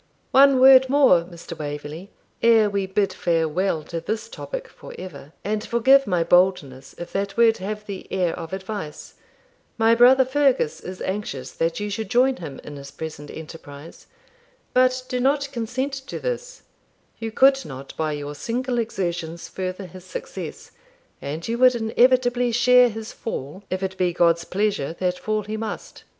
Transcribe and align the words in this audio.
'One 0.31 0.59
word 0.59 0.89
more, 0.89 1.21
Mr. 1.25 1.55
Waverley, 1.55 2.09
ere 2.41 2.71
we 2.71 2.87
bid 2.87 3.13
farewell 3.13 3.83
to 3.83 4.01
this 4.01 4.29
topic 4.29 4.67
for 4.67 4.95
ever; 4.97 5.31
and 5.43 5.63
forgive 5.63 6.07
my 6.07 6.23
boldness 6.23 6.95
if 6.97 7.13
that 7.13 7.37
word 7.37 7.57
have 7.57 7.85
the 7.85 8.11
air 8.11 8.33
of 8.33 8.51
advice. 8.51 9.13
My 9.77 9.93
brother 9.93 10.25
Fergus 10.25 10.79
is 10.79 11.03
anxious 11.03 11.51
that 11.51 11.79
you 11.79 11.91
should 11.91 12.09
join 12.09 12.37
him 12.37 12.59
in 12.63 12.77
his 12.77 12.89
present 12.89 13.29
enterprise. 13.29 14.07
But 14.73 15.03
do 15.07 15.19
not 15.19 15.51
consent 15.51 15.93
to 16.07 16.19
this; 16.19 16.63
you 17.19 17.31
could 17.31 17.63
not, 17.63 17.95
by 17.95 18.13
your 18.13 18.33
single 18.33 18.79
exertions, 18.79 19.47
further 19.49 19.85
his 19.85 20.03
success, 20.03 20.71
and 21.21 21.47
you 21.47 21.59
would 21.59 21.75
inevitably 21.75 22.51
share 22.53 22.89
his 22.89 23.13
fall, 23.13 23.63
if 23.69 23.83
it 23.83 23.97
be 23.99 24.13
God's 24.13 24.45
pleasure 24.45 24.93
that 24.97 25.19
fall 25.19 25.43
he 25.43 25.57
must. 25.57 26.05